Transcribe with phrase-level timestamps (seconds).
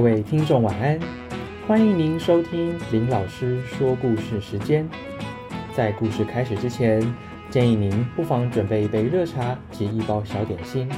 [0.00, 0.98] 各位听众晚安，
[1.68, 4.88] 欢迎您收听林老师说故事时间。
[5.74, 7.02] 在故事开始之前，
[7.50, 10.90] 建议您不妨准备一杯热茶及一包小点心，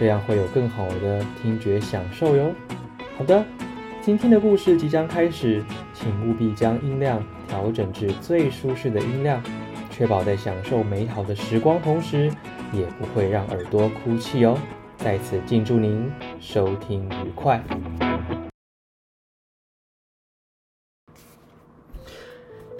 [0.00, 2.50] 这样会有更好的听觉享受哟。
[3.18, 3.44] 好的，
[4.00, 5.62] 今天的故事即将开始，
[5.92, 9.42] 请务必将音量调整至最舒适的音量，
[9.90, 12.32] 确保在享受美好的时光同时，
[12.72, 14.56] 也不会让耳朵哭泣哦。
[14.96, 16.10] 在此敬祝您
[16.40, 17.62] 收听愉快。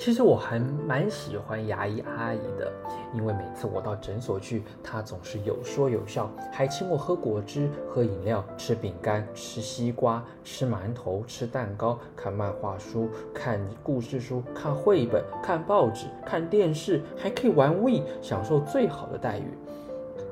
[0.09, 2.73] 其实我还蛮喜欢牙医阿姨的，
[3.12, 19.53] 因为每次我到诊所去，她总是有说有笑，还请我喝果汁、喝饮料、吃饼干、吃西瓜、吃馒头、吃蛋糕、看漫画书、看故事书、看绘本、看报纸、看电视，还可以玩 We，享受最好的待遇。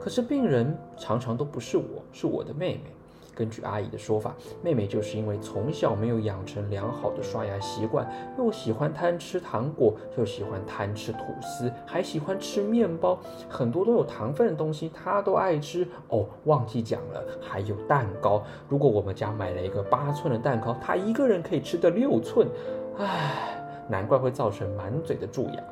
[0.01, 2.96] 可是病人常常都不是我，是我的妹妹。
[3.37, 15.87] 根据阿姨的说法，妹妹就是因为从小没有养成良好的刷牙习惯，又喜欢贪吃糖果，又喜欢贪吃吐司，还喜欢吃面包，很多都有糖分的东西她都爱吃。
[16.09, 18.43] 哦，忘记讲了，还有蛋糕。
[18.71, 22.49] 如果我们家买了一个八寸的蛋糕，她一个人可以吃的六寸。
[22.97, 25.63] 唉，难怪会造成满嘴的蛀牙。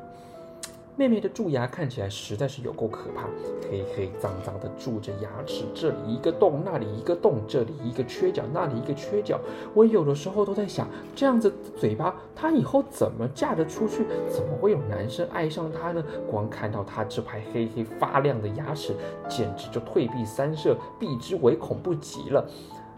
[0.97, 3.23] 妹妹的蛀牙看起来实在是有够可怕，
[3.69, 9.37] 黑黑脏脏的蛀着牙齿，这里一个洞，那里一个洞，这里一个缺角，那里一个缺角。
[9.73, 14.05] 我有的时候都在想，这样子嘴巴，她以后怎么嫁得出去？
[14.29, 16.01] 怎么会有男生爱上她呢？
[16.31, 18.95] 光看到她这排黑黑发亮的牙齿，
[19.27, 22.49] 简直就退避三舍，避之唯恐不及了。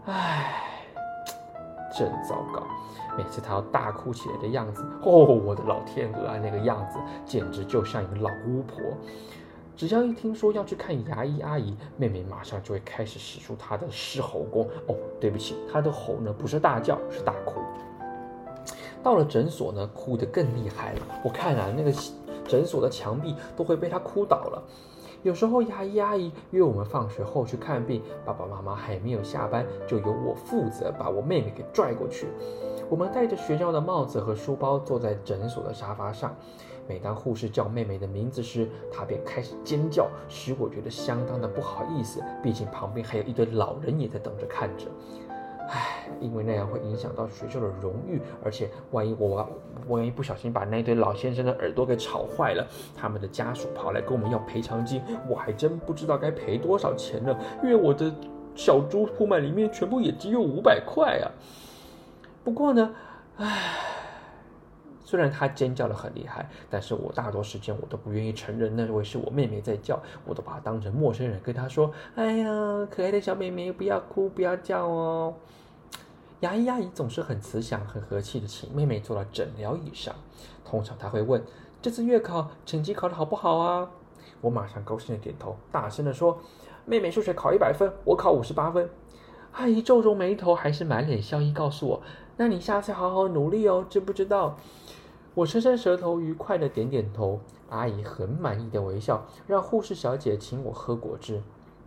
[0.04, 0.77] 唉，
[1.96, 2.62] 真糟糕。
[3.16, 8.80] 每次她要大哭起来的样子，哦，我的老天鹅啊，那个样子简直就像一个老巫婆。
[9.76, 14.68] 只要一听说要去看牙医阿姨，妹妹马上就会开始使出她的狮吼功。
[14.88, 17.60] 哦，对不起，她的吼呢不是大叫，是大哭。
[19.02, 21.00] 到了诊所呢，哭得更厉害了。
[21.22, 21.92] 我看啊，那个
[22.46, 24.62] 诊所的墙壁都会被她哭倒了。
[25.22, 32.28] 有时候牙医阿姨约我们放学后去看病，爸爸妈妈还没有下班，就由我负责把我妹妹给拽过去。
[32.88, 36.34] 我们戴着学校的帽子和书包，坐在诊所的沙发上。
[36.86, 42.22] 每当护士叫妹妹的名字时，她便开始尖叫，使我觉得相当的不好意思。
[42.42, 44.86] 毕竟旁边还有一堆老人也在等着看着。
[45.68, 49.46] 唉，因为那样会影响到学校的荣誉，而且万一我
[49.86, 57.36] 万一不小心把那对老先生的耳朵给吵坏了，他们的家属跑来跟我们要赔偿金，我还真不知道该赔多少钱呢。
[57.62, 58.10] 因为我的
[58.54, 61.30] 小猪铺满里面全部也只有五百块啊。
[62.42, 62.94] 不过呢，
[63.36, 63.74] 唉，
[65.08, 72.46] 虽然她尖叫的很厉害，但是我大多时间我都不愿意承认那位是我妹妹在叫，我都把她当成陌生人跟她说：“哎呀，
[72.90, 75.34] 可爱的小妹妹，不要哭，不要叫哦。”
[76.40, 80.14] 牙医阿姨总是很慈祥、很和气的请妹妹坐到诊疗椅上。
[80.62, 81.42] 通常她会问
[81.80, 83.88] ：“这次月考成绩考得好不好啊？”
[84.42, 86.38] 我马上高兴的点头，大声的说
[86.84, 88.90] ：“妹妹数学考一百分，我考五十八分。”
[89.52, 92.02] 阿姨皱皱眉头，还是满脸笑意告诉我。
[92.40, 94.56] 那你下次好好努力哦，知不知道？
[95.34, 97.40] 我伸伸舌头，愉快的点点头。
[97.68, 101.42] 阿姨很满意的微笑，让护士小姐请我喝果汁。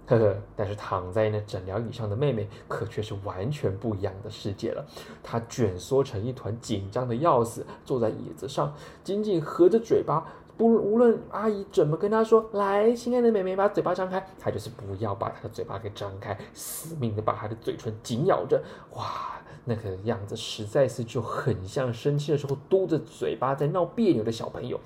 [0.07, 4.85] 呵呵，但是躺在那诊疗椅上的妹妹，可却是完全不一样的世界了。
[5.23, 8.73] 她卷缩成一团，紧张的要死，坐在椅子上，
[9.05, 10.27] 紧紧合着嘴巴。
[10.61, 18.61] 不，无论阿姨怎么跟她说：“来，亲爱的妹妹，把嘴巴张开。”她就是不要把她的嘴巴给张开，死命的把她的嘴唇紧咬着。
[18.93, 19.41] 哇！
[19.65, 24.79] 那个样子实在是就很像生气的时候嘟着嘴巴在闹别扭的小朋友。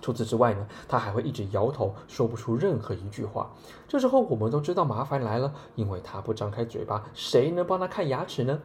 [0.00, 3.50] 除此之外呢，他还会一直摇头，说不出任何一句话。
[3.86, 8.58] 这时候我们都知道麻烦来了，因为他不张开嘴巴，谁能帮他看牙齿呢？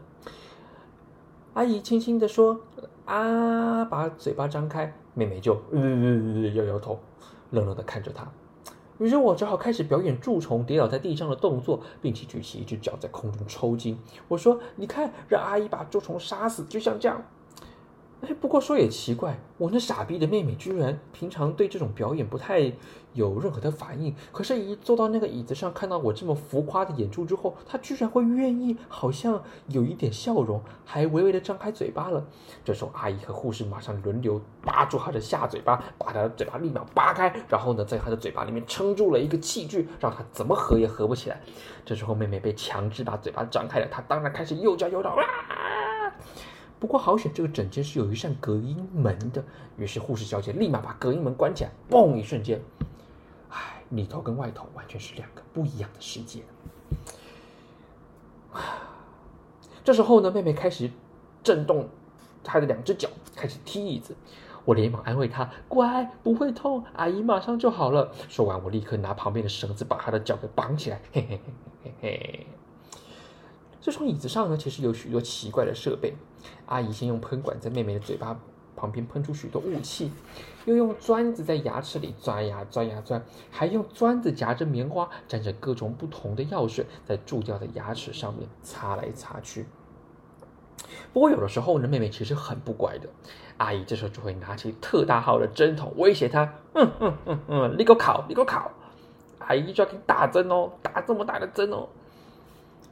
[1.57, 2.59] 阿姨轻轻地说
[3.05, 5.79] ：“啊，把嘴巴张开。”妹妹就呃
[6.53, 6.99] 摇摇头，
[7.49, 8.31] 冷冷地看着她。
[8.99, 13.97] 于是我只好开始表演蛀虫跌倒在地上的动作，并且举起一只脚在空中抽筋。
[14.27, 17.23] 我说：“你看，让阿姨把蛀虫杀死，就像这样。”
[18.21, 22.73] 哎，不过说也奇怪，我那傻逼的妹妹居然平常对这种表演不太
[23.13, 32.25] 有任何的反应，可是，一坐到那个椅子上，看到我这么浮夸的演出之后，她居然会愿意，好像有一点笑容，还微微的张开嘴巴了。
[32.65, 41.39] 这时候，阿姨和护士马上轮流扒住她的下嘴巴，把她的嘴巴立马扒开，然后呢，在她的嘴巴里面撑住了一个器具，让她怎么合也合不起来。
[41.85, 45.23] 这时候，妹妹被强制把嘴巴张开了，她当然开始又叫又吵啊！
[46.79, 49.43] 不过好险，这个诊间是有一扇隔音门的。
[49.77, 52.15] 于是护士小姐立马把隔音门关起来，嘣！
[52.15, 52.61] 一瞬间，
[53.49, 56.43] 唉，里头跟外头完全是两个不一样的世界。
[59.83, 60.91] 这时候呢，妹妹开始
[61.41, 61.89] 震动
[62.43, 64.15] 她的两只脚，开始踢椅子。
[64.65, 71.01] 我连忙安慰她：“乖，不会痛，阿姨马上就好了。”说完，我立刻拿旁边的绳子把她的脚给绑起来。
[71.13, 71.53] 嘿嘿嘿
[71.83, 72.47] 嘿嘿。
[73.79, 76.13] 这双椅子上呢，其实有许多奇怪的设备。
[76.65, 78.39] 阿姨先用喷管在妹妹的嘴巴
[78.75, 80.11] 旁边喷出许多雾气，
[80.65, 89.65] 又用钻子在牙齿里钻呀钻呀钻，还用钻子夹着棉花，沾着各种不同的药水，在蛀掉的牙齿上面擦来擦去。
[91.13, 93.09] 不过有的时候呢，妹妹其实很不乖的。
[93.57, 98.71] 阿姨这时候就会拿起特大号的针筒威胁她：“嗯嗯嗯嗯，你给我烤，你给我烤！
[99.39, 101.87] 阿姨就要给你打针哦，打这么大的针哦。”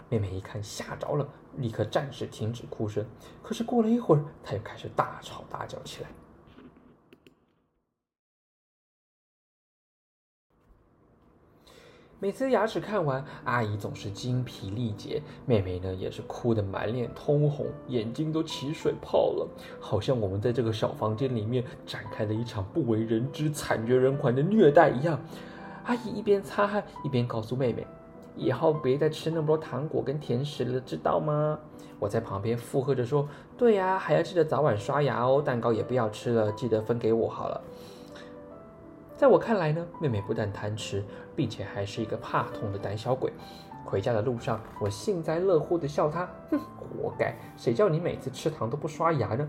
[0.10, 3.06] 妹妹一看吓着了，立刻暂时停止哭声。
[3.42, 6.10] 可是过了一会儿，她又开始大吵大叫起来。
[12.18, 19.48] 每次牙齿看完，阿姨总是精疲力竭，妹妹呢也是哭得满脸通红，眼睛都起水泡了，
[19.82, 25.20] 好像我们在这个小房间里面展开了一场不为人知、惨绝人寰的虐待一样。
[25.84, 27.86] 阿姨一边擦汗，一边告诉妹妹
[28.36, 31.60] ：“以后别再吃那么多糖果跟甜食了，知道吗？”
[31.98, 37.62] 我在旁边附和着说：“对呀，还要记得早晚刷牙哦，蛋糕也不要吃了，记得分给我好了。”
[39.16, 41.02] 在我看来呢，妹妹不但贪吃，
[41.38, 43.32] 并且还是一个怕痛的胆小鬼。
[43.86, 47.34] 回家的路上，我幸灾乐祸地笑她：“哼，活该！
[47.56, 49.48] 谁叫你每次吃糖都不刷牙呢？”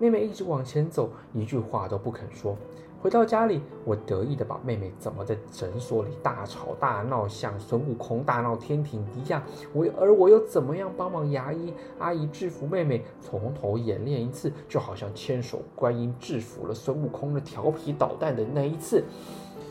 [0.00, 2.56] 妹妹一直往前走，一句话都不肯说。
[3.00, 9.40] 回到家里，我得意的把妹妹怎么在诊所里大吵大闹，像孙悟空大闹天庭一样，
[9.72, 19.04] 我而我又怎么样帮忙牙医阿姨制服妹妹，从头演练一次，就好像千手观音制服了孙悟空的调皮捣蛋的那一次。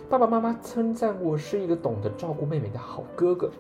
[0.10, 3.52] 爸爸妈妈称赞我是一个懂得照顾妹妹的好哥哥。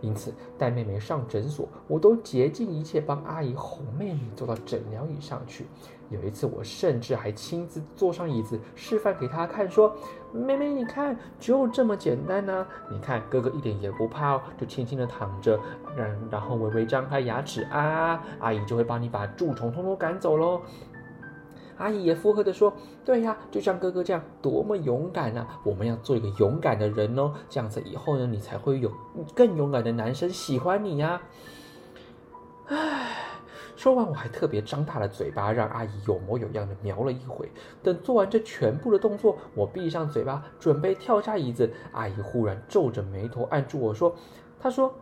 [0.00, 5.66] 因此，带妹妹上诊所，我都竭尽一切帮阿姨哄妹妹坐到诊疗椅上去。
[6.08, 9.94] 有一次，我甚至还亲自坐上椅子示范给她看，说
[10.34, 12.66] ：“妹妹，你看，就这么简单呢。
[12.90, 15.56] 你看，哥哥一点也不怕哦，就轻轻的躺着，
[15.96, 20.62] 然然后微微张开牙齿啊，阿姨就会帮你把蛀虫通通赶走喽。”
[21.80, 22.70] 阿姨也附和的说
[23.06, 25.58] ：“对呀，就像哥哥这样，多么勇敢啊！
[25.64, 28.92] 我们要做一个勇敢的人哦，这样子以后呢，你才会有
[29.34, 31.22] 更勇敢的男生喜欢你呀。”
[32.68, 33.16] 唉，
[33.76, 37.50] 说完我还特别张大了嘴巴，让阿姨有模有样的瞄了一回。
[37.82, 44.14] 等做完这全部的动作，我闭上嘴巴，准备跳下椅子，阿姨忽然皱着眉头按住我说
[44.60, 44.92] ：“她说，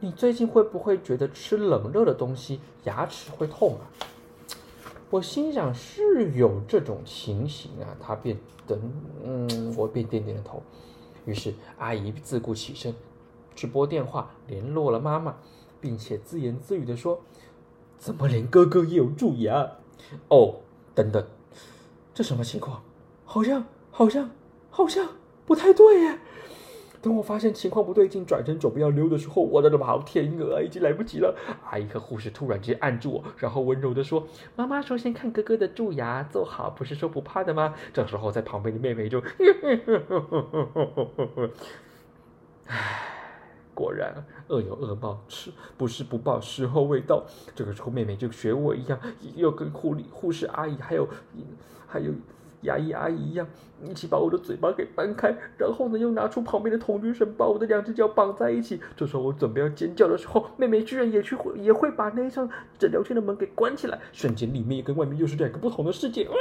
[0.00, 3.86] 你最近会不会觉得吃冷热的东西牙齿会痛啊？”
[5.10, 8.78] 我心想是有这种情形啊，他便等，
[9.24, 10.62] 嗯，我便点点了头。
[11.24, 12.94] 于是阿姨自顾起身，
[13.54, 15.36] 去拨电话联络了妈妈，
[15.80, 17.20] 并且自言自语的说
[17.98, 19.70] ：“怎么连哥哥也有蛀牙？
[20.28, 20.56] 哦，
[20.94, 21.26] 等等，
[22.12, 22.82] 这什么情况？
[23.24, 24.30] 好像，好像，
[24.70, 25.08] 好像
[25.46, 26.18] 不太对耶。”
[27.00, 31.34] 等我发现情况不对劲，转身准备要溜的时候，我的老天鹅，已经来不及了！
[31.70, 39.20] 阿姨和护士突然间按住我，然后温柔的说：“妈妈说先看哥哥的蛀牙，做好，不是说不怕的吗？”这时候在旁边的妹妹就，
[42.66, 43.00] 唉，
[43.74, 47.24] 果然恶有恶报，吃不是不报，时候未到。
[47.54, 48.98] 这个时候妹妹就学我一样，
[49.36, 51.08] 又跟护理护士阿姨还有
[51.86, 52.10] 还有。
[52.62, 53.46] 牙医阿姨一样，
[53.84, 58.80] 一起把我的嘴巴给掰开，然后呢，又拿出旁边的童军绳，把我的两只脚绑在一起。
[58.96, 62.48] 这时候我准备要尖叫的时候，妹妹居然也去会也会把那一扇
[62.78, 66.28] 诊疗间的门给关起来，瞬间里面跟外面又是两个不同的世界。
[66.28, 66.34] 哇！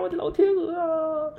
[0.00, 1.32] 我的老天鹅啊！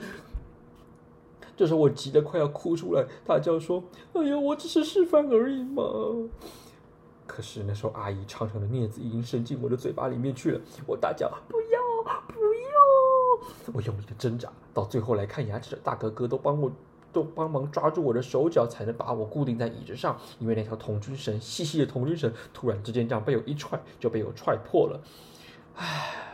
[1.56, 5.84] 这时候我急得快要哭出来，大叫说：“哎呀，我只是示范而已嘛！”
[7.28, 12.40] 可是那时候阿姨长长的镊子已经伸进我的嘴巴里面去了，我大叫：“不要，不！”
[13.74, 16.72] 我用力的挣扎，到最后来看牙齿的大哥哥都帮我，
[17.12, 20.18] 都帮忙抓住我的手脚，才能把我固定在椅子上。
[20.40, 25.02] 因为那条童军绳，细细的童军绳，突然之间这样被我一踹，就被我踹破了。
[25.76, 26.26] 唉。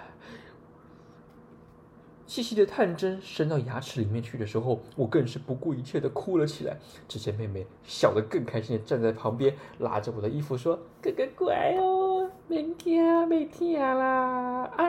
[2.28, 6.78] 细细的探针伸到牙齿里面去的时候，我更是不顾一切的哭了起来。
[7.08, 12.05] 只见妹妹笑得更开心的站在旁边，拉着我的衣服说：“哥哥乖哦，
[12.48, 14.86] 别惊，别疼啦，啊，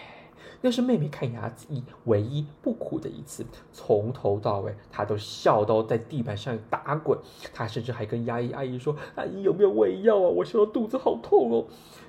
[0.65, 7.19] 那是妹妹看牙子一唯一不哭的一次，从头到尾她都笑到在地板上打滚。
[7.53, 10.21] 她甚至还跟牙医阿姨说：“阿姨有没有胃药啊？
[10.21, 11.65] 我笑到肚子好痛哦。”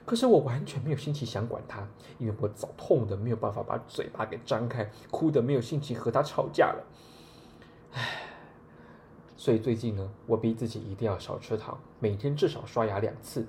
[0.05, 1.87] 可是我完全没有心情想管她，
[2.19, 6.83] 因为我早痛的没有办法把嘴巴给张开，哭的没有心情和她吵架了。
[7.93, 8.22] 唉。
[9.43, 13.45] 所以最近呢，我逼自己一定要少吃糖，每天至少刷牙两次。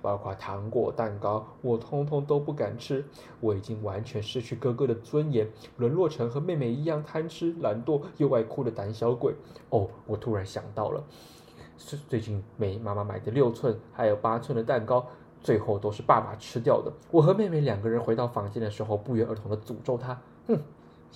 [0.00, 3.04] 包括糖果、蛋糕，我通通都不敢吃。
[3.40, 9.34] 我已经完全失去哥哥的尊严，沦落成和妹妹一样贪吃、懒惰又爱哭的胆小鬼。
[9.68, 11.04] 哦，我突然想到了，
[11.76, 15.06] 是最近美妈妈买的六寸还有八寸的蛋糕，
[15.42, 16.90] 最后都是爸爸吃掉的。
[17.10, 20.58] 我和妹妹两个人回到房间的时候，不约而同的诅咒他：哼，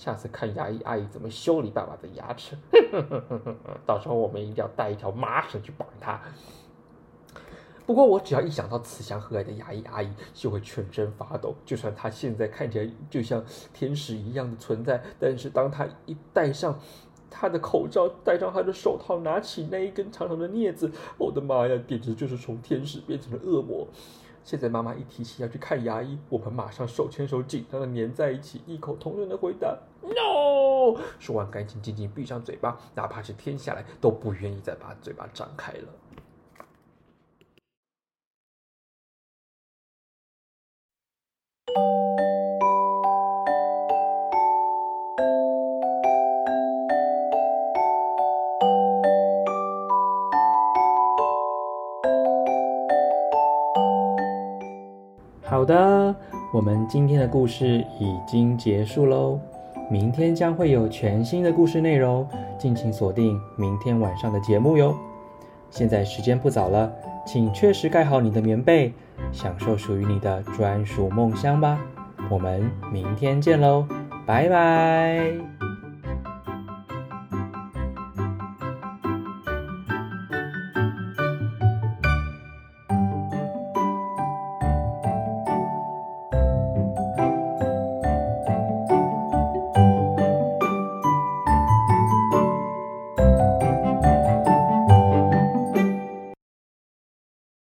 [0.01, 2.57] 下次看牙医阿姨怎么修理爸爸的牙齿。
[3.85, 6.19] 到时候我们一定要带一条麻绳去绑他。
[7.85, 11.53] 不过我只要一想到慈祥和蔼的牙医阿姨，就会全身发抖。
[11.63, 16.79] 就算她现在看起来就像天使一样的存在，但是当她一戴上
[17.29, 23.87] 她的口罩，戴上她的手套，拿起那一根长长的镊子，我的妈呀，简直就是从天使变成了恶魔。
[24.43, 35.87] 现在妈妈一提起要去看牙医，我们马上手牵手，紧张的粘在一起，异口同声的回答：“No！” 说完，赶紧紧紧闭上嘴巴，哪怕是天下来都不愿意再把嘴巴张开了。
[55.61, 56.15] 好的，
[56.51, 59.39] 我们今天的故事已经结束喽。
[59.91, 62.27] 明天将会有全新的故事内容，
[62.57, 64.97] 敬请锁定明天晚上的节目哟。
[65.69, 66.91] 现在时间不早了，
[67.27, 68.91] 请确实盖好你的棉被，
[69.31, 71.79] 享受属于你的专属梦乡吧。
[72.31, 73.85] 我们明天见喽，
[74.25, 75.70] 拜拜。